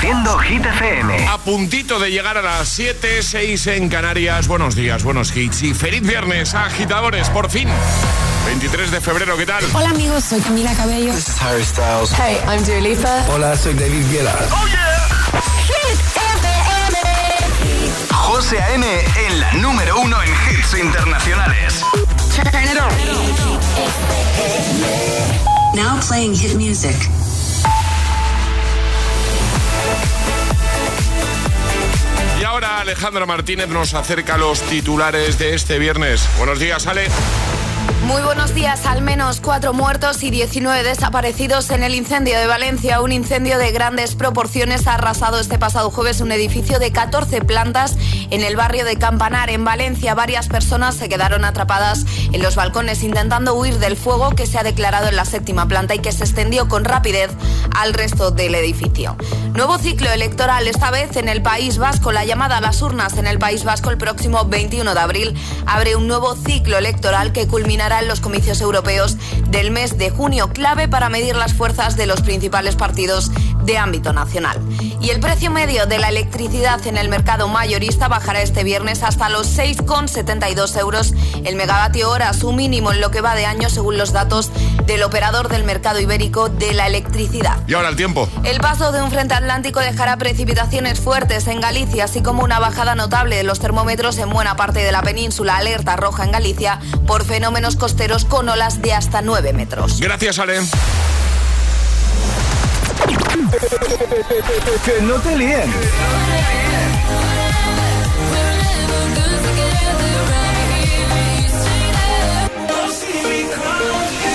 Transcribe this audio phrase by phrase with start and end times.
[0.00, 1.26] Reproduciendo Hit FM.
[1.26, 4.46] A puntito de llegar a las 7, 6 en Canarias.
[4.46, 7.68] Buenos días, buenos hits y feliz viernes, agitadores, por fin.
[8.46, 9.64] 23 de febrero, ¿qué tal?
[9.74, 11.12] Hola amigos, soy Camila Cabello.
[11.12, 12.12] This is Harry Styles.
[12.12, 13.24] Hey, I'm Dua Lipa.
[13.28, 14.38] Hola, soy David Guetta.
[14.52, 15.08] ¡Oh, yeah!
[15.66, 16.98] Hit FM.
[18.12, 18.86] José A.M.
[19.26, 21.82] en la número uno en hits internacionales.
[22.36, 22.92] Turn it on.
[25.74, 26.94] Now playing hit music.
[32.48, 36.26] Ahora Alejandra Martínez nos acerca los titulares de este viernes.
[36.38, 37.08] Buenos días, Ale.
[38.04, 38.86] Muy buenos días.
[38.86, 43.02] Al menos cuatro muertos y 19 desaparecidos en el incendio de Valencia.
[43.02, 47.96] Un incendio de grandes proporciones ha arrasado este pasado jueves un edificio de 14 plantas
[48.30, 50.14] en el barrio de Campanar, en Valencia.
[50.14, 54.62] Varias personas se quedaron atrapadas en los balcones intentando huir del fuego que se ha
[54.62, 57.30] declarado en la séptima planta y que se extendió con rapidez
[57.76, 59.16] al resto del edificio.
[59.54, 62.12] Nuevo ciclo electoral, esta vez en el País Vasco.
[62.12, 65.34] La llamada a las urnas en el País Vasco el próximo 21 de abril
[65.66, 69.16] abre un nuevo ciclo electoral que culminará los comicios europeos
[69.48, 73.30] del mes de junio, clave para medir las fuerzas de los principales partidos
[73.68, 74.58] de ámbito nacional.
[75.00, 79.28] Y el precio medio de la electricidad en el mercado mayorista bajará este viernes hasta
[79.28, 81.12] los 6,72 euros
[81.44, 84.50] el megavatio hora, su mínimo en lo que va de año según los datos
[84.86, 87.58] del operador del mercado ibérico de la electricidad.
[87.66, 88.26] Y ahora el tiempo.
[88.42, 92.94] El paso de un frente atlántico dejará precipitaciones fuertes en Galicia, así como una bajada
[92.94, 97.22] notable de los termómetros en buena parte de la península, alerta roja en Galicia por
[97.22, 100.00] fenómenos costeros con olas de hasta 9 metros.
[100.00, 100.60] Gracias, Ale.
[104.84, 105.70] Que no te líen.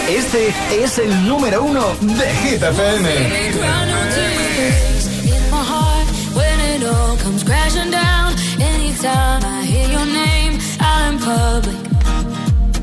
[0.09, 3.73] Este es el número uno de Hit FM.
[11.23, 11.92] public,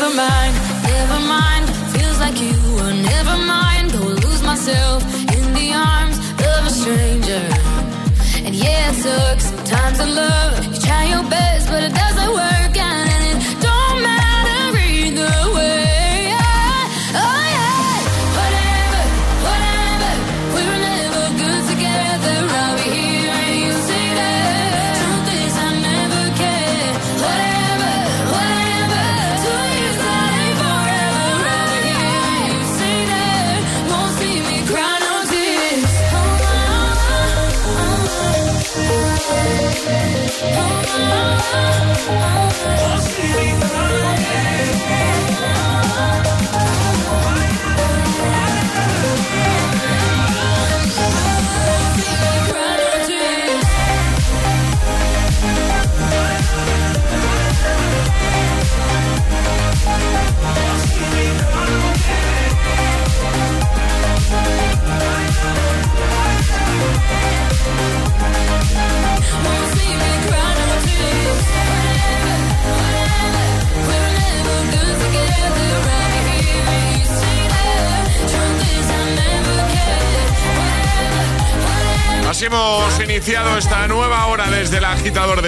[0.00, 1.68] Never mind, never mind.
[1.92, 3.92] Feels like you were never mind.
[3.92, 5.04] Go lose myself
[5.36, 7.44] in the arms of a stranger.
[8.46, 10.59] And yeah, it sucks sometimes in love.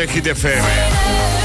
[0.02, 0.60] De Hit FM.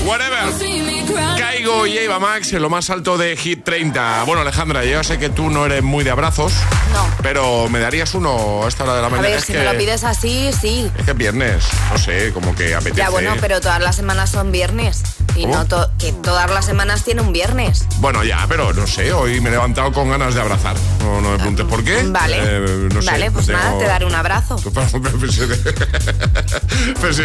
[0.05, 1.37] Whatever.
[1.37, 4.23] Caigo y Eva Max en lo más alto de Hit 30.
[4.23, 6.53] Bueno, Alejandra, yo sé que tú no eres muy de abrazos.
[6.91, 7.07] No.
[7.21, 9.27] Pero me darías uno a esta hora de la A mañana.
[9.29, 10.91] ver, Es si que- me lo pides así, sí.
[10.97, 11.65] Es que es viernes.
[11.91, 12.97] No sé, como que apetece.
[12.97, 15.03] Ya bueno, pero todas las semanas son viernes.
[15.37, 15.55] Y ¿Cómo?
[15.55, 17.85] no to- que todas las semanas tiene un viernes.
[17.97, 20.75] Bueno, ya, pero no sé, hoy me he levantado con ganas de abrazar.
[20.99, 22.03] No, no me preguntes por qué.
[22.03, 22.37] Vale.
[22.39, 24.57] Eh, no sé, vale, pues tengo- nada, te daré un abrazo.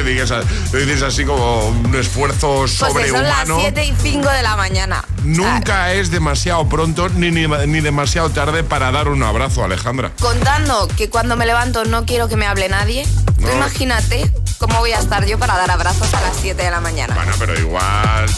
[0.05, 0.31] Digas-
[0.73, 2.79] lo dices así como un esfuerzo Pues que
[3.11, 3.61] son las sobrehumano.
[3.61, 5.05] 7 y 5 de la mañana.
[5.25, 10.11] Nunca es demasiado pronto ni, ni, ni demasiado tarde para dar un abrazo, Alejandra.
[10.21, 13.07] Contando que cuando me levanto no quiero que me hable nadie.
[13.41, 16.81] Tú imagínate cómo voy a estar yo para dar abrazos a las 7 de la
[16.81, 17.15] mañana.
[17.15, 17.82] Bueno, pero igual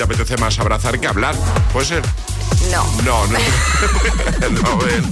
[0.07, 1.35] te apetece más abrazar que hablar.
[1.73, 2.03] ¿Puede ser?
[2.71, 2.85] No.
[3.05, 3.39] No, no.
[4.51, 5.11] No, ven.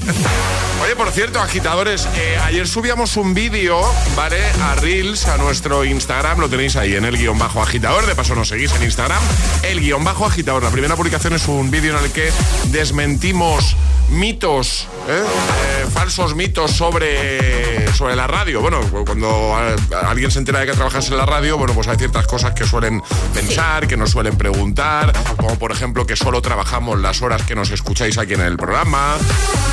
[0.83, 3.81] Oye, por cierto, agitadores, eh, ayer subíamos un vídeo,
[4.15, 4.45] ¿vale?
[4.63, 8.35] A Reels, a nuestro Instagram, lo tenéis ahí en el guion bajo agitador, de paso
[8.35, 9.23] nos seguís en Instagram,
[9.63, 10.63] el guion bajo agitador.
[10.63, 12.31] La primera publicación es un vídeo en el que
[12.67, 13.77] desmentimos
[14.11, 15.23] mitos, ¿eh?
[15.25, 18.61] Eh, falsos mitos sobre, sobre la radio.
[18.61, 19.75] Bueno, cuando a-
[20.11, 22.65] alguien se entera de que trabajas en la radio, bueno, pues hay ciertas cosas que
[22.67, 23.03] suelen
[23.35, 27.71] pensar, que nos suelen preguntar, como por ejemplo que solo trabajamos las horas que nos
[27.71, 29.17] escucháis aquí en el programa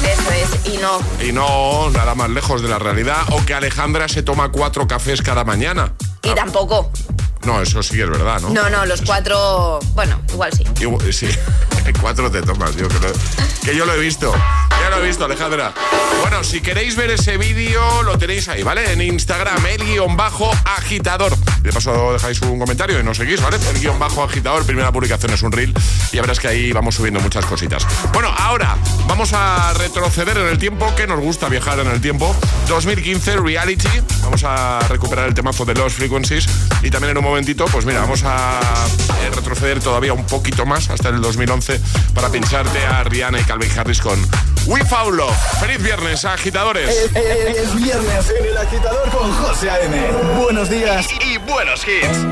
[0.04, 1.00] Eso es, y no.
[1.28, 5.22] y no nada más lejos de la realidad, o que Alejandra se toma cuatro cafés
[5.22, 5.94] cada mañana.
[6.24, 6.92] Y tampoco.
[7.46, 8.50] No, eso sí es verdad, ¿no?
[8.50, 9.80] No, no, los cuatro.
[9.96, 10.64] Bueno, igual sí.
[10.82, 11.28] Igual- sí,
[12.02, 13.14] cuatro te tomas, yo creo.
[13.64, 14.34] Que yo lo he visto.
[14.82, 15.74] Ya lo he visto, Alejandra.
[16.22, 18.92] Bueno, si queréis ver ese vídeo, lo tenéis ahí, ¿vale?
[18.94, 21.36] En Instagram, el guion bajo agitador.
[21.62, 23.58] De paso, dejáis un comentario y nos seguís, ¿vale?
[23.70, 25.74] El guion bajo agitador, primera publicación es un reel.
[26.12, 27.86] Y ya verás que ahí vamos subiendo muchas cositas.
[28.14, 28.78] Bueno, ahora
[29.08, 32.36] vamos a retroceder en el tiempo, que nos gusta viajar en el tiempo.
[32.68, 33.90] 2015, Reality.
[34.22, 36.48] Vamos a recuperar el temazo de Lost Frequencies.
[36.82, 38.60] Y también en un momentito, pues mira, vamos a
[39.22, 41.69] eh, retroceder todavía un poquito más hasta el 2011
[42.14, 44.20] para pincharte a Rihanna y Calvin Harris con
[44.66, 45.36] We Found Love.
[45.60, 46.90] Feliz viernes, agitadores.
[47.14, 50.12] Es viernes en el agitador con José A.M.
[50.42, 51.08] Buenos días.
[51.26, 52.26] Y buenos hits.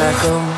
[0.00, 0.57] I go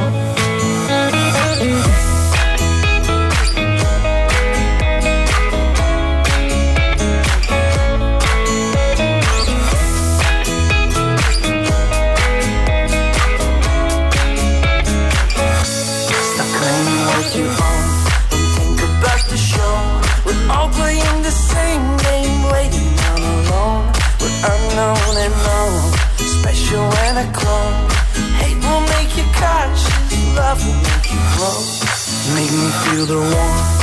[26.71, 27.89] Special and a clone.
[28.39, 31.59] Hate will make you cautious, love will make you grow.
[32.35, 33.77] Make me feel the warmth,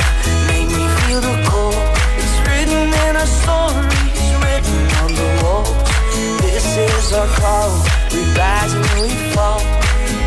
[0.49, 1.75] make me feel the cold.
[2.17, 5.69] It's written in our stories, written on the walls.
[6.41, 7.69] This is our call,
[8.11, 9.61] we rise and we fall.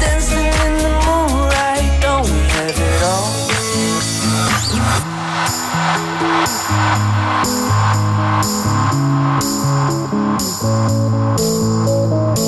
[0.00, 3.53] Dancing in the moonlight, don't we have it all?
[12.03, 12.42] decisions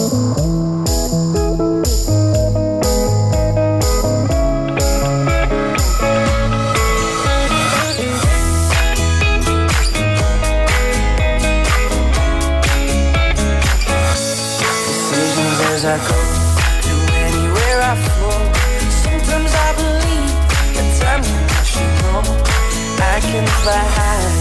[23.64, 24.32] I can fly high,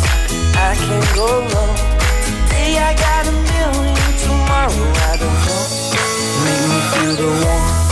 [0.60, 1.27] I can go.
[2.50, 5.63] Today I got a million, tomorrow I don't know.
[6.44, 7.88] Make me feel the warmth,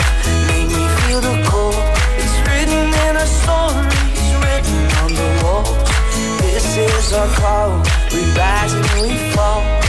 [0.51, 1.79] make me feel the cold.
[2.19, 5.31] It's written in our stories, written on the.
[6.41, 7.79] This is our call,
[8.11, 9.80] we rise and we fall.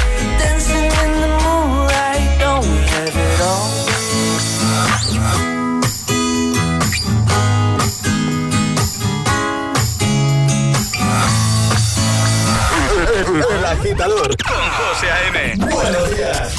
[13.92, 15.56] Agitador Con José A.M.
[15.56, 16.54] Buenos días.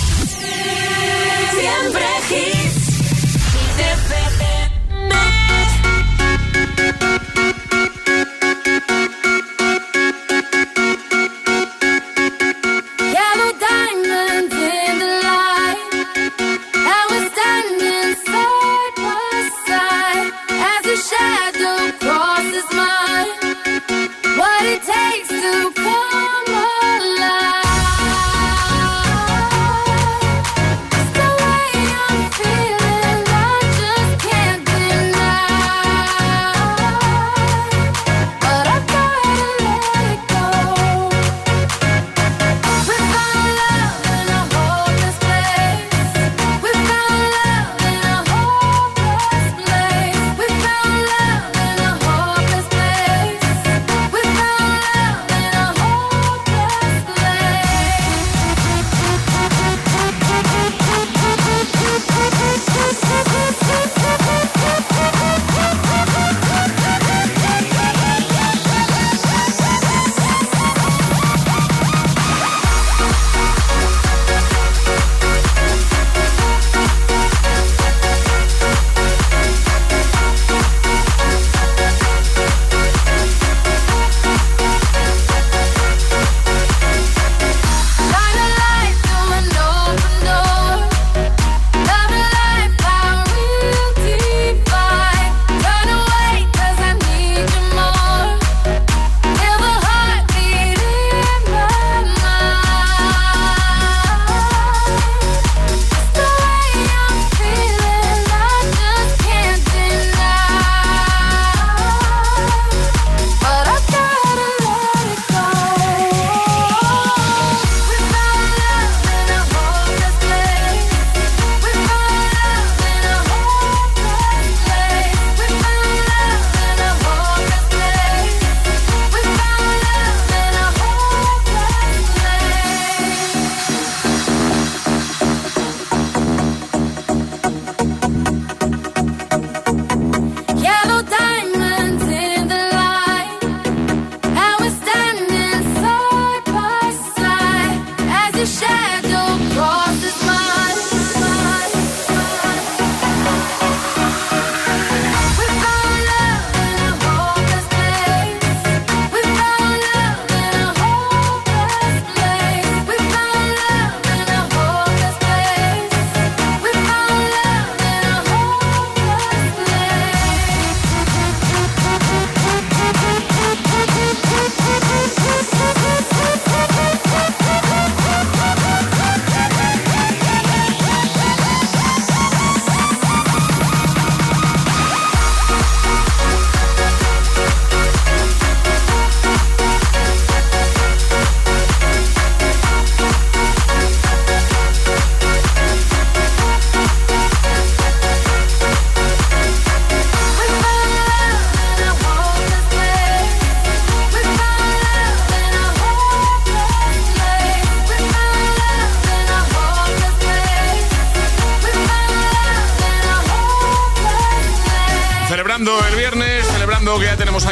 [1.52, 2.12] Siempre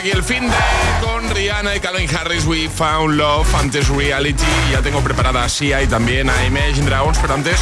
[0.02, 4.44] aquí el fin de con Rihanna y Calvin Harris, We Found Love, antes Reality.
[4.72, 7.60] Ya tengo preparada a Sia y también a Imagine Dragons, pero antes,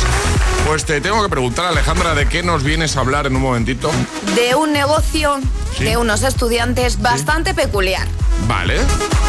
[0.65, 3.91] pues te tengo que preguntar, Alejandra, ¿de qué nos vienes a hablar en un momentito?
[4.35, 5.37] De un negocio
[5.79, 8.07] de unos estudiantes bastante peculiar.
[8.47, 8.79] Vale,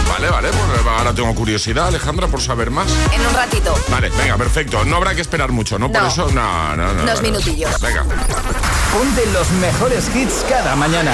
[0.08, 0.48] vale, vale.
[0.48, 2.86] Pues ahora tengo curiosidad, Alejandra, por saber más.
[3.12, 3.74] En un ratito.
[3.90, 4.84] Vale, venga, perfecto.
[4.84, 5.90] No habrá que esperar mucho, ¿no?
[5.90, 7.02] Por eso, no, no, no.
[7.04, 7.80] Dos minutillos.
[7.80, 8.04] Venga.
[8.92, 11.12] Ponte los mejores hits cada mañana.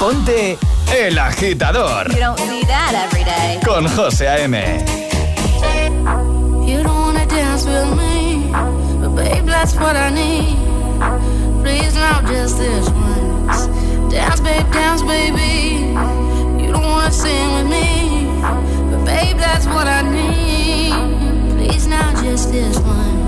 [0.00, 0.58] Ponte
[0.94, 2.10] El Agitador.
[2.12, 3.60] You don't see that every day.
[3.64, 4.84] Con José A.M.
[6.66, 8.50] You don't wanna dance with me,
[9.00, 10.56] but babe, that's what I need.
[11.62, 13.68] Please, not just this once.
[14.12, 15.94] Dance, babe, dance, baby.
[17.10, 18.26] Sing with me,
[18.90, 20.92] but babe, that's what I need.
[21.56, 23.27] Please, now just this once.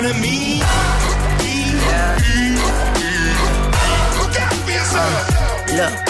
[0.00, 0.56] enemy.
[0.56, 2.16] Yeah.
[4.18, 5.72] Look out for yourself.
[5.76, 6.09] Look.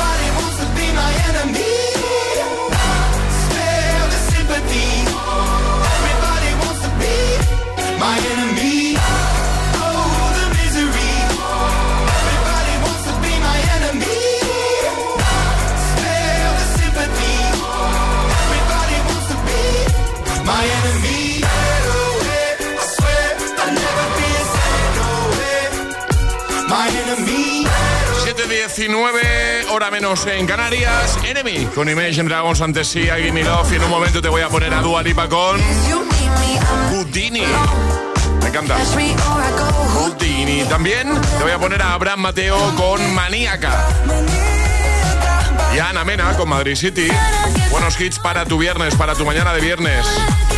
[29.71, 31.17] Hora menos en Canarias.
[31.23, 33.71] Enemy con Imagine Dragons antes sí, Give Me Love.
[33.71, 35.59] Y en un momento te voy a poner a Dua Lipa con
[36.89, 37.43] Houdini.
[38.41, 38.77] Me encanta.
[39.93, 40.63] Houdini.
[40.63, 43.87] También te voy a poner a Abraham Mateo con Maníaca.
[45.73, 47.07] Y a Ana Mena con Madrid City.
[47.69, 50.05] Buenos hits para tu viernes, para tu mañana de viernes.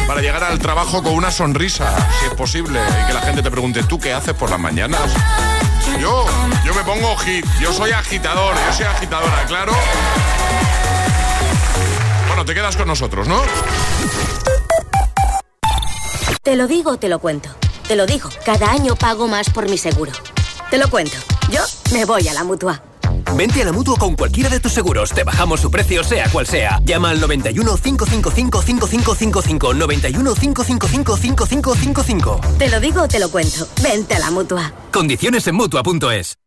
[0.07, 2.79] Para llegar al trabajo con una sonrisa, si es posible.
[3.03, 5.13] Y que la gente te pregunte, ¿tú qué haces por las mañanas?
[6.03, 6.25] Yo,
[6.65, 7.45] yo me pongo hit.
[7.61, 9.71] Yo soy agitador, yo soy agitadora, claro.
[12.27, 13.41] Bueno, te quedas con nosotros, ¿no?
[16.41, 17.47] Te lo digo, te lo cuento.
[17.87, 20.11] Te lo digo, cada año pago más por mi seguro.
[20.69, 21.15] Te lo cuento.
[21.49, 21.61] Yo
[21.93, 22.81] me voy a la mutua.
[23.35, 25.11] Vente a la mutua con cualquiera de tus seguros.
[25.11, 26.79] Te bajamos su precio, sea cual sea.
[26.83, 29.73] Llama al 91 555 5555.
[29.73, 32.41] 91 555 5555.
[32.57, 33.67] Te lo digo, te lo cuento.
[33.81, 34.73] Vente a la mutua.
[34.91, 36.37] Condiciones en mutua.es.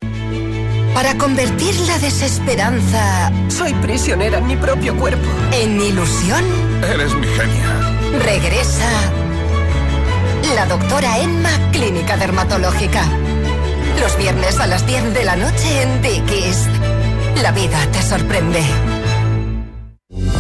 [0.95, 3.31] Para convertir la desesperanza.
[3.49, 5.29] Soy prisionera en mi propio cuerpo.
[5.53, 6.45] En ilusión.
[6.83, 8.21] Eres mi genia.
[8.25, 8.91] Regresa.
[10.55, 13.05] La doctora Emma, Clínica Dermatológica
[14.01, 16.67] los viernes a las 10 de la noche en Dickies.
[17.43, 18.61] La vida te sorprende.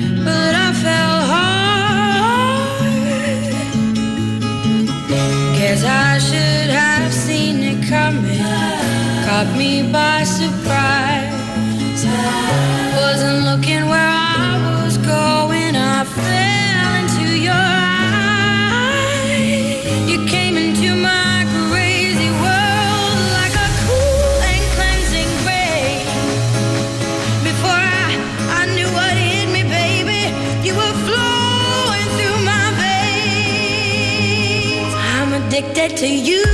[36.04, 36.53] to you,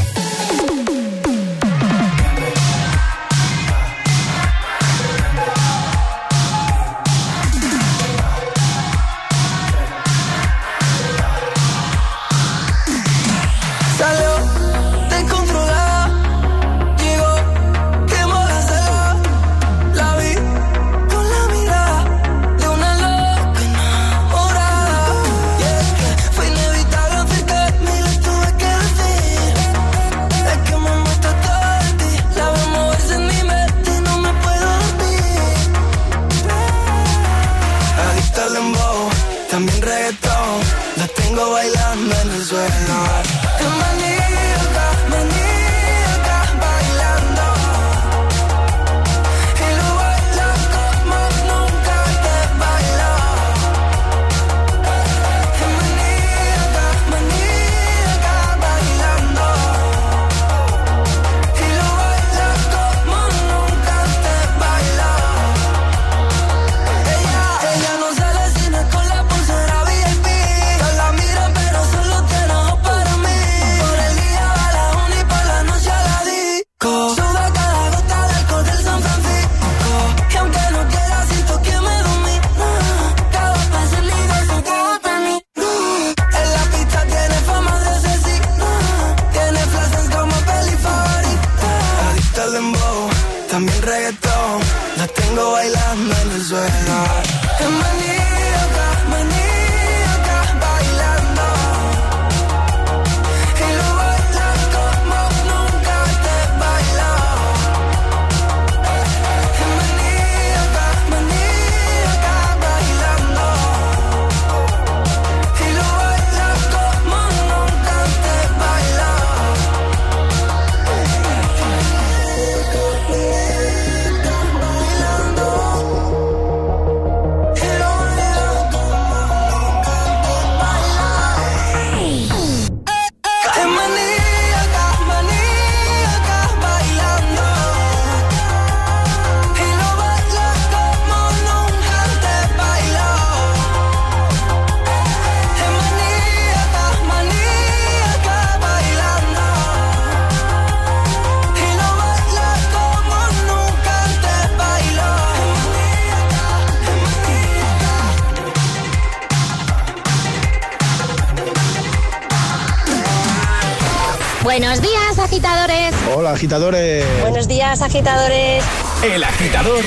[166.21, 167.03] Hola, agitadores.
[167.21, 168.63] Buenos días, agitadores.
[169.01, 169.83] El agitador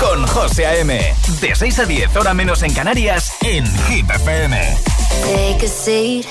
[0.00, 1.14] con José A.M.
[1.40, 4.58] De 6 a 10, hora menos en Canarias, en Hit FM.
[5.22, 6.26] Take a seat.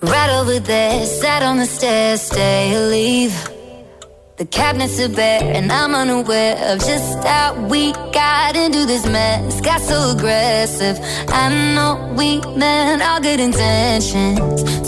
[0.00, 3.34] Right over there, sat on the stairs, stay or leave.
[4.38, 9.60] The cabinets are bare, and I'm unaware of just how we got into this mess.
[9.60, 10.98] Got so aggressive.
[11.28, 14.40] I know we meant all good intentions.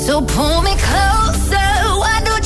[0.07, 1.26] So pull me close.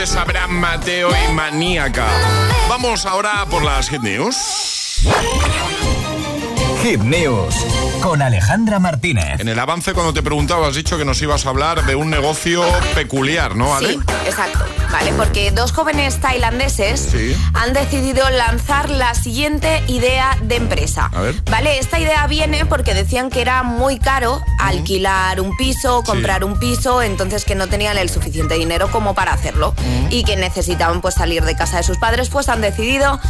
[0.00, 2.06] Antes Abraham, Mateo y Maníaca.
[2.70, 5.06] Vamos ahora por las Hit News.
[6.82, 9.40] Hit News con Alejandra Martínez.
[9.40, 12.10] En el avance, cuando te preguntaba, has dicho que nos ibas a hablar de un
[12.10, 12.62] negocio
[12.94, 13.88] peculiar, ¿no, Ale?
[13.88, 14.64] Sí, exacto.
[14.90, 17.14] Vale, porque dos jóvenes tailandeses
[17.54, 21.10] han decidido lanzar la siguiente idea de empresa.
[21.12, 21.34] A ver.
[21.50, 26.58] Vale, esta idea viene porque decían que era muy caro alquilar un piso, comprar un
[26.58, 29.74] piso, entonces que no tenían el suficiente dinero como para hacerlo
[30.10, 33.20] y que necesitaban pues salir de casa de sus padres, pues han decidido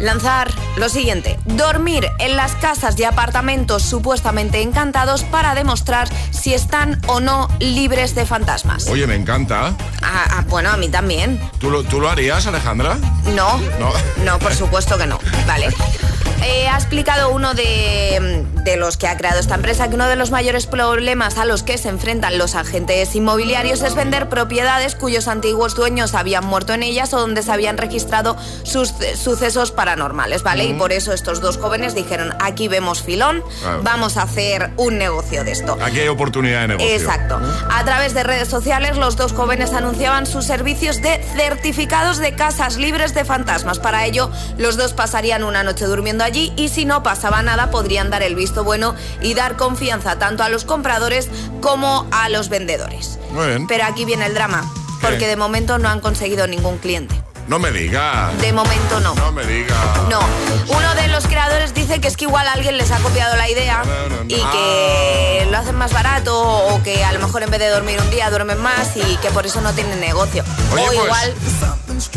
[0.00, 7.00] lanzar lo siguiente, dormir en las casas y apartamentos supuestamente encantados para demostrar si están
[7.06, 8.86] o no libres de fantasmas.
[8.88, 9.74] Oye, me encanta.
[10.02, 11.40] Ah, ah, bueno, a mí también.
[11.58, 12.96] ¿Tú lo, ¿Tú lo harías, Alejandra?
[13.34, 13.92] No, No.
[14.24, 15.18] no, por supuesto que no.
[15.46, 15.68] Vale.
[16.44, 20.16] Eh, ha explicado uno de, de los que ha creado esta empresa que uno de
[20.16, 25.26] los mayores problemas a los que se enfrentan los agentes inmobiliarios es vender propiedades cuyos
[25.28, 30.64] antiguos dueños habían muerto en ellas o donde se habían registrado sus sucesos paranormales, ¿vale?
[30.64, 33.80] Y por eso estos dos jóvenes dijeron, aquí vemos filón, Claro.
[33.82, 35.76] vamos a hacer un negocio de esto.
[35.82, 36.94] Aquí hay oportunidad de negocio.
[36.94, 37.40] Exacto.
[37.70, 42.76] A través de redes sociales, los dos jóvenes anunciaban sus servicios de certificados de casas
[42.76, 43.78] libres de fantasmas.
[43.78, 48.10] Para ello, los dos pasarían una noche durmiendo allí y si no pasaba nada, podrían
[48.10, 51.28] dar el visto bueno y dar confianza tanto a los compradores
[51.60, 53.18] como a los vendedores.
[53.32, 53.66] Muy bien.
[53.66, 57.14] Pero aquí viene el drama, porque de momento no han conseguido ningún cliente.
[57.48, 58.36] No me digas.
[58.42, 59.14] De momento no.
[59.14, 59.78] No me digas.
[60.10, 60.20] No,
[60.68, 63.82] uno de los creadores dice que es que igual alguien les ha copiado la idea
[64.28, 67.98] y que lo hacen más barato o que a lo mejor en vez de dormir
[68.02, 70.44] un día duermen más y que por eso no tienen negocio.
[70.72, 71.34] Oye, o pues- igual,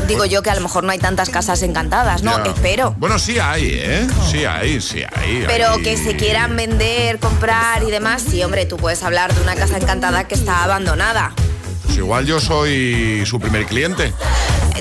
[0.06, 2.44] digo yo que a lo mejor no hay tantas casas encantadas, ¿no?
[2.44, 2.94] Espero.
[2.98, 4.08] Bueno, sí hay, ¿eh?
[4.30, 5.46] Sí hay, sí hay.
[5.48, 5.82] Pero hay.
[5.82, 9.78] que se quieran vender, comprar y demás, sí, hombre, tú puedes hablar de una casa
[9.78, 11.32] encantada que está abandonada.
[11.86, 14.14] Pues igual yo soy su primer cliente.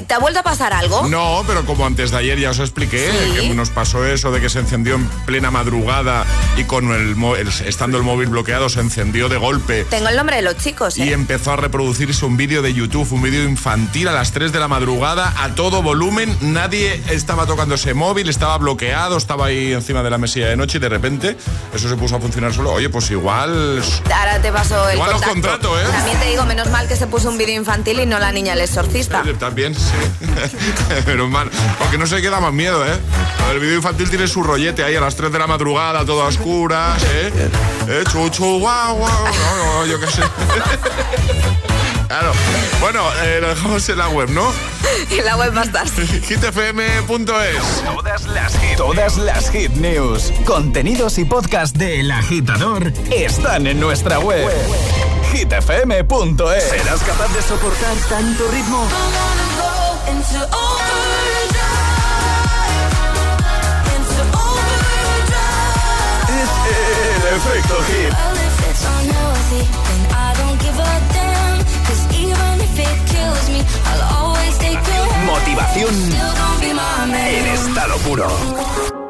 [0.07, 1.07] ¿Te ha vuelto a pasar algo?
[1.09, 3.49] No, pero como antes de ayer ya os expliqué, Sí.
[3.49, 6.25] que nos pasó eso de que se encendió en plena madrugada
[6.57, 9.85] y con el, el- estando el móvil bloqueado se encendió de golpe.
[9.91, 11.07] Tengo el nombre de los chicos, ¿eh?
[11.07, 14.59] Y empezó a reproducirse un vídeo de YouTube, un vídeo infantil a las 3 de
[14.61, 16.37] la madrugada, a todo volumen.
[16.41, 20.79] Nadie estaba tocando ese móvil, estaba bloqueado, estaba ahí encima de la mesilla de noche
[20.79, 21.37] y de repente
[21.75, 22.73] eso se puso a funcionar solo.
[22.73, 23.83] Oye, pues igual.
[24.13, 25.69] Ahora te paso el Igual los contacto.
[25.71, 25.93] contrato, ¿eh?
[25.93, 28.55] También te digo, menos mal que se puso un vídeo infantil y no la niña
[28.55, 29.23] el exorcista.
[29.27, 29.75] Eh, También,
[30.51, 30.57] sí.
[31.05, 31.51] Pero mal.
[31.79, 32.99] Porque no se queda más miedo, ¿eh?
[33.51, 36.27] El vídeo infantil tiene su rollete ahí a las 3 de la madrugada, todo a
[36.27, 37.33] oscuras, ¿eh?
[37.89, 38.05] ¿Eh?
[38.11, 39.25] Chuchu, guau, guau.
[39.25, 40.23] No, no, yo qué sé.
[42.11, 42.33] Claro.
[42.81, 44.53] Bueno, eh, lo dejamos en la web, ¿no?
[45.11, 45.87] En la web va a estar.
[45.87, 47.85] hitfm.es.
[47.85, 53.79] Todas las hit, todas las hit news, contenidos y podcast de El Agitador están en
[53.79, 54.51] nuestra web.
[55.33, 56.65] hitfm.es.
[56.65, 58.89] ¿Serás capaz de soportar tanto ritmo?
[67.87, 68.13] Hit.
[75.25, 75.95] Motivación.
[77.13, 79.10] En estado puro.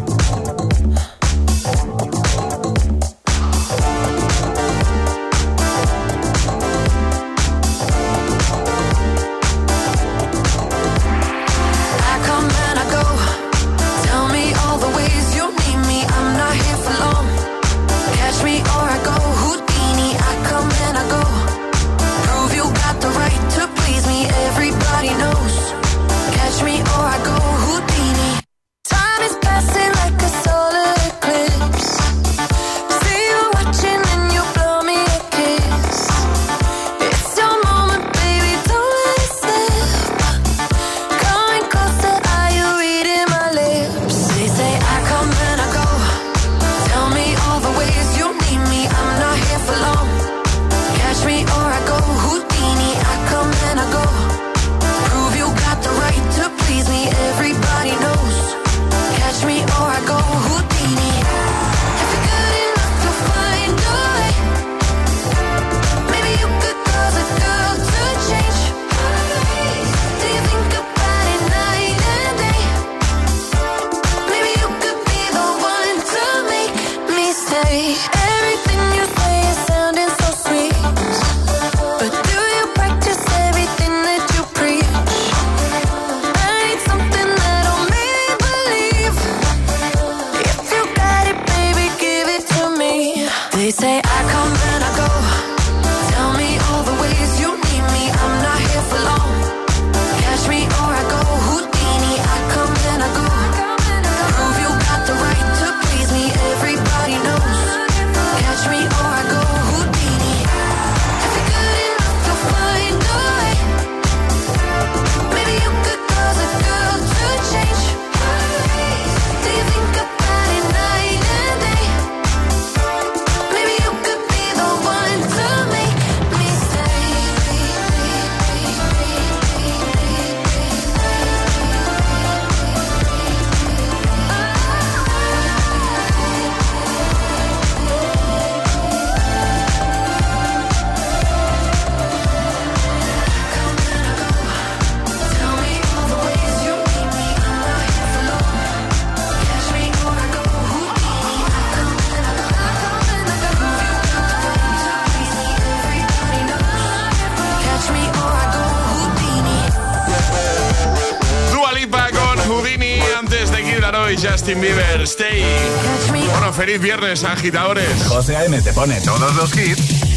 [166.61, 168.03] feliz viernes, agitadores.
[168.07, 168.61] José A.M.
[168.61, 170.11] te pone todos los hits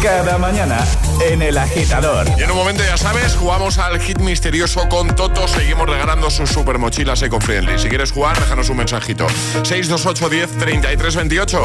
[0.00, 0.86] cada mañana
[1.28, 2.26] en El Agitador.
[2.38, 5.48] Y en un momento, ya sabes, jugamos al hit misterioso con Toto.
[5.48, 7.78] Seguimos regalando sus super mochilas eco-friendly.
[7.78, 9.26] Si quieres jugar, déjanos un mensajito.
[9.64, 11.64] 628 10 33 28.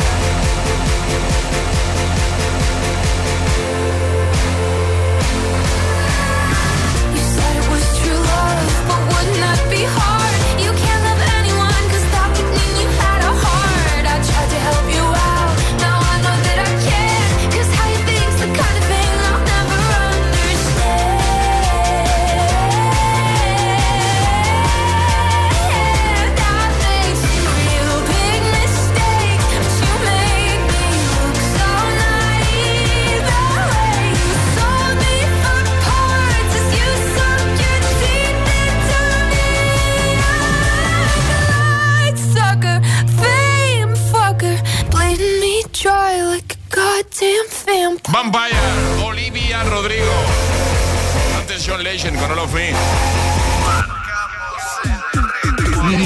[51.91, 52.71] Con All of Me.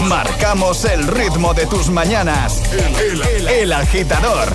[0.10, 2.64] Marcamos el ritmo de tus mañanas.
[3.48, 4.52] El, agitador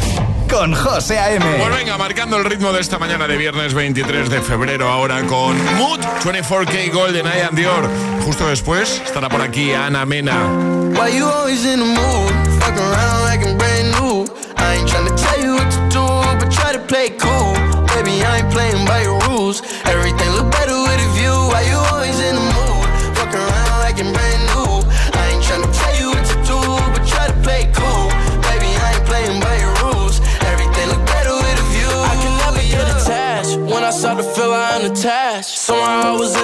[0.50, 1.46] con José A.M.
[1.56, 5.56] Pues venga, marcando el ritmo de esta mañana de viernes 23 de febrero, ahora con
[5.76, 7.88] Mood 24K Golden Eye and Dior.
[8.24, 10.34] Justo después estará por aquí Ana Mena.
[10.96, 12.32] Why you always in the mood?
[12.60, 14.26] Fuck around like I'm brand new.
[14.56, 16.06] I ain't tryna tell you what to do,
[16.40, 17.54] but try to play it cool.
[17.94, 19.62] Baby, I ain't playing by your rules.
[19.84, 20.29] Everything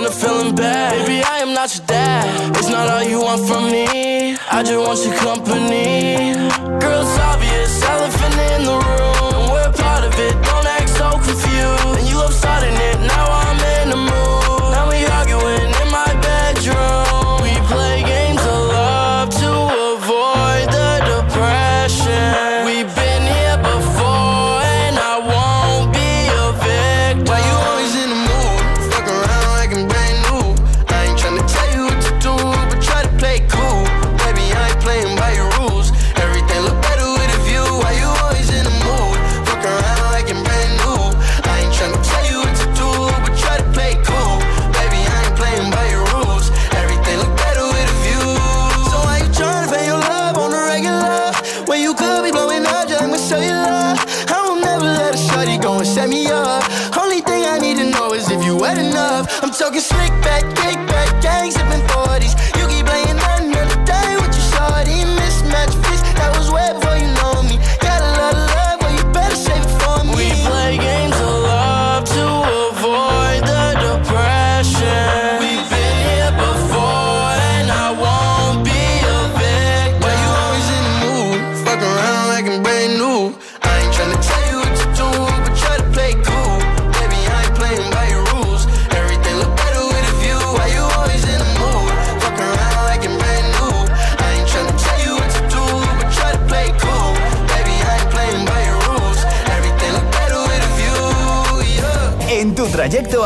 [0.02, 1.06] Was feeling bad.
[1.06, 2.56] Baby, I am not your dad.
[2.56, 4.36] It's not all you want from me.
[4.50, 6.32] I just want your company.
[6.36, 7.45] It's obvious,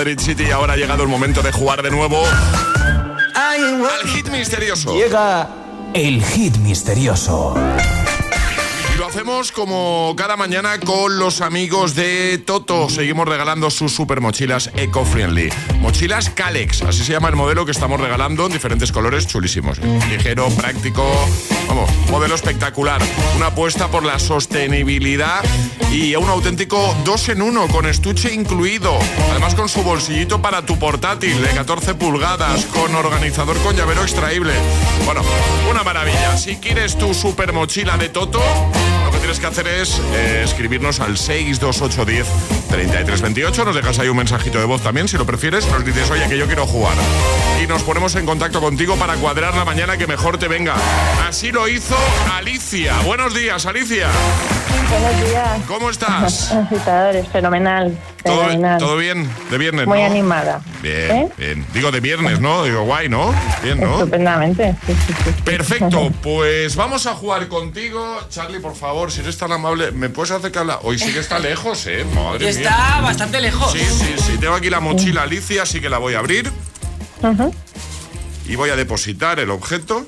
[0.00, 2.22] Madrid City ahora ha llegado el momento de jugar de nuevo
[3.34, 4.94] al hit misterioso.
[4.94, 5.46] Llega
[5.92, 7.54] el hit misterioso.
[9.10, 12.88] Hacemos como cada mañana con los amigos de Toto.
[12.88, 15.50] Seguimos regalando sus super mochilas eco-friendly.
[15.80, 19.80] Mochilas Calex, así se llama el modelo que estamos regalando en diferentes colores chulísimos.
[20.08, 21.04] Ligero, práctico,
[21.66, 23.02] vamos, modelo espectacular.
[23.34, 25.42] Una apuesta por la sostenibilidad
[25.90, 28.96] y un auténtico dos en uno con estuche incluido.
[29.32, 34.52] Además con su bolsillito para tu portátil de 14 pulgadas, con organizador con llavero extraíble.
[35.04, 35.22] Bueno,
[35.68, 36.36] una maravilla.
[36.36, 38.40] Si quieres tu super mochila de Toto,
[39.30, 42.26] tienes que hacer es eh, escribirnos al 62810
[42.68, 43.64] 3328.
[43.64, 45.68] Nos dejas ahí un mensajito de voz también, si lo prefieres.
[45.68, 46.96] Nos dices, oye, que yo quiero jugar.
[47.62, 50.74] Y nos ponemos en contacto contigo para cuadrar la mañana que mejor te venga.
[51.28, 51.96] Así lo hizo
[52.32, 52.98] Alicia.
[53.02, 54.08] Buenos días, Alicia.
[54.90, 55.60] Buenos días.
[55.68, 56.50] ¿Cómo estás?
[56.52, 57.96] Agitadores, fenomenal.
[58.24, 58.78] ¿Todo, fenomenal.
[58.78, 59.30] todo bien?
[59.50, 60.04] De viernes, Muy ¿no?
[60.06, 60.60] animada.
[60.82, 61.28] Bien, ¿Eh?
[61.38, 61.66] bien.
[61.72, 62.64] Digo de viernes, ¿no?
[62.64, 63.32] Digo, guay, ¿no?
[63.62, 63.94] Bien, ¿no?
[63.98, 64.74] Estupendamente.
[64.86, 65.30] Sí, sí, sí.
[65.44, 68.20] Perfecto, pues vamos a jugar contigo.
[68.30, 70.78] Charlie, por favor, si eres tan amable, ¿me puedes acercar la...?
[70.82, 72.04] Hoy sí que está lejos, ¿eh?
[72.14, 72.50] Madre mía.
[72.50, 73.72] Está bastante lejos.
[73.72, 74.38] Sí, sí, sí.
[74.38, 76.50] Tengo aquí la mochila Alicia, así que la voy a abrir.
[78.46, 80.06] Y voy a depositar el objeto.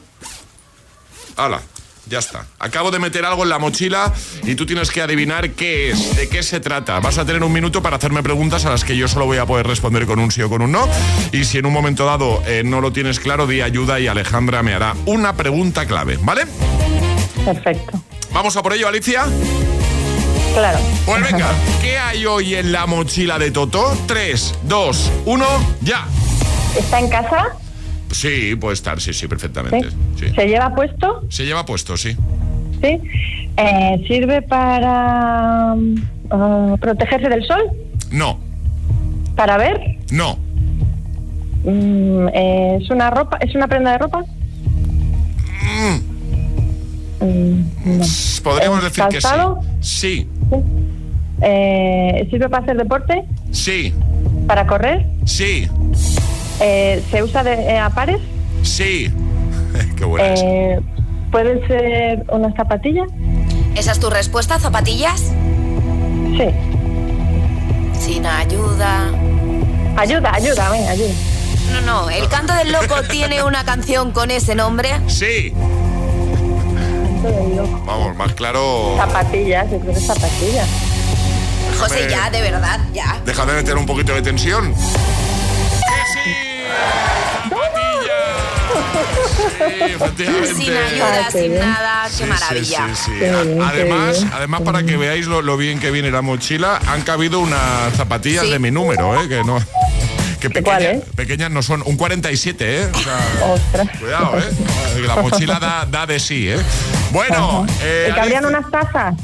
[1.36, 1.62] ¡Hala!
[2.06, 2.46] Ya está.
[2.58, 6.28] Acabo de meter algo en la mochila y tú tienes que adivinar qué es, de
[6.28, 6.98] qué se trata.
[7.00, 9.46] Vas a tener un minuto para hacerme preguntas a las que yo solo voy a
[9.46, 10.88] poder responder con un sí o con un no.
[11.30, 14.62] Y si en un momento dado eh, no lo tienes claro, di ayuda y Alejandra
[14.62, 16.42] me hará una pregunta clave, ¿vale?
[17.44, 18.02] Perfecto.
[18.32, 19.26] ¿Vamos a por ello, Alicia?
[20.54, 20.78] Claro.
[21.06, 21.50] Pues venga,
[21.80, 23.96] ¿qué hay hoy en la mochila de Toto?
[24.06, 25.46] 3, 2, 1,
[25.82, 26.06] ya.
[26.76, 27.56] ¿Está en casa?
[28.12, 29.90] Sí, puede estar, sí, sí, perfectamente.
[29.90, 29.96] ¿Sí?
[30.20, 30.34] Sí.
[30.34, 31.24] ¿Se lleva puesto?
[31.28, 32.16] Se lleva puesto, sí.
[32.80, 32.98] Sí.
[33.56, 37.62] Eh, ¿Sirve para mm, protegerse del sol?
[38.10, 38.38] No,
[39.36, 39.80] ¿Para ver?
[40.10, 40.38] no,
[41.64, 43.36] Mm, eh, ¿Es una ropa?
[43.40, 44.24] ¿Es una prenda de ropa?
[47.20, 47.60] Mm,
[47.98, 48.04] no.
[48.42, 49.28] podríamos ¿Es decir que sí.
[49.28, 49.60] calzado?
[49.80, 50.28] Sí,
[51.40, 53.22] Eh, ¿Sirve para hacer deporte?
[53.52, 53.92] sí,
[54.48, 55.06] ¿Para correr?
[55.24, 55.68] sí,
[56.62, 58.20] Eh, ¿Se usa de, eh, a pares?
[58.62, 59.10] sí.
[59.96, 60.40] Qué buena es.
[60.42, 60.80] Eh,
[61.30, 63.08] ¿Pueden ser unas zapatillas?
[63.74, 65.32] ¿Esa es tu respuesta, zapatillas?
[66.36, 66.48] Sí.
[67.98, 69.10] Sin ayuda.
[69.96, 71.12] Ayuda, ayuda, venga, ayuda.
[71.72, 74.90] No, no, el canto del loco tiene una canción con ese nombre.
[75.06, 75.54] Sí.
[77.86, 78.94] Vamos, más claro.
[78.98, 80.68] Zapatillas, yo creo que zapatillas.
[81.78, 83.20] José, ya, de verdad, ya.
[83.24, 84.74] Déjame meter un poquito de tensión.
[90.16, 90.54] Sí.
[90.64, 92.86] Sin ayuda, sin nada, qué Sí, maravilla.
[92.88, 93.18] sí, sí, sí.
[93.18, 97.02] Qué bien, Además, además para que veáis lo, lo bien que viene la mochila, han
[97.02, 98.50] cabido unas zapatillas Sí.
[98.50, 99.28] de mi número, ¿eh?
[99.28, 99.58] Que no.
[100.40, 101.10] Que ¿De cuál, pequeñas, eh?
[101.16, 101.82] pequeñas no son.
[101.86, 102.88] Un 47, ¿eh?
[102.92, 103.18] O sea,
[103.52, 103.88] Ostras.
[103.98, 105.00] cuidado, ¿eh?
[105.06, 106.58] La mochila da, da de sí, ¿eh?
[107.12, 109.14] Bueno, eh, ¿Y cabrían unas tazas?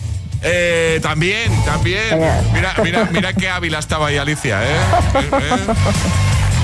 [0.42, 2.20] eh, también, también.
[2.52, 4.76] Mira, mira, mira qué hábil estaba ahí Alicia, ¿eh?
[5.32, 5.66] ¿Eh?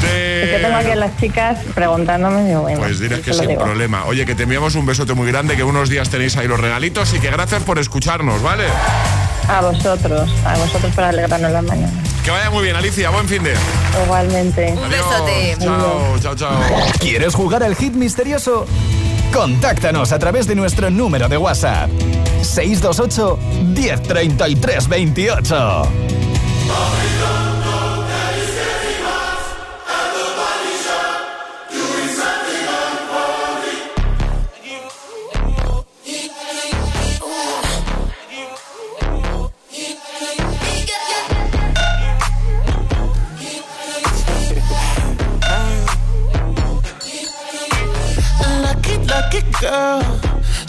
[0.06, 0.42] ¿Eh?
[0.46, 2.78] Te- Yo tengo aquí a las chicas preguntándome, digo, bueno.
[2.78, 3.62] Pues dirás que sin digo.
[3.62, 4.04] problema.
[4.06, 7.12] Oye, que te enviamos un besote muy grande, que unos días tenéis ahí los regalitos
[7.14, 8.64] y que gracias por escucharnos, ¿vale?
[9.48, 11.92] A vosotros, a vosotros para alegrarnos la mañana.
[12.24, 13.10] Que vaya muy bien, Alicia.
[13.10, 13.54] Buen fin de.
[14.04, 14.72] Igualmente.
[14.72, 15.56] Un besote.
[15.60, 16.60] Chao, chao, chao.
[16.98, 18.66] ¿Quieres jugar al hit misterioso?
[19.32, 21.90] Contáctanos a través de nuestro número de WhatsApp.
[22.42, 23.38] 628
[23.74, 25.88] 1033 28.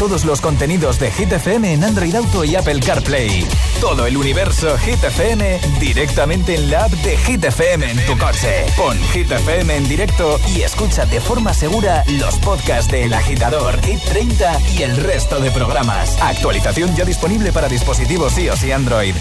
[0.00, 3.46] todos los contenidos de Hit FM en Android Auto y Apple CarPlay.
[3.82, 8.64] Todo el universo Hit FM directamente en la app de Hit FM en tu coche.
[8.78, 13.78] Pon Hit FM en directo y escucha de forma segura los podcasts de El Agitador,
[13.82, 16.16] Hit 30 y el resto de programas.
[16.22, 19.14] Actualización ya disponible para dispositivos iOS y Android.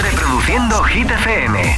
[0.00, 1.76] Reproduciendo Hit FM.